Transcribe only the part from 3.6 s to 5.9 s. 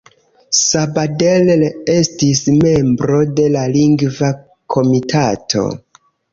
Lingva Komitato.